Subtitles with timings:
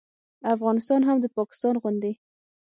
[0.55, 2.13] افغانستان هم د پاکستان غوندې